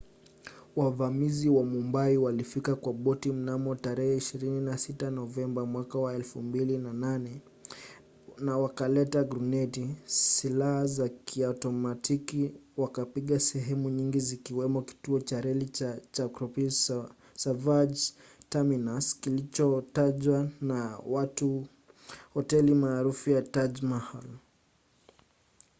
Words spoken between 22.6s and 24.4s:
maarufu ya taj mahal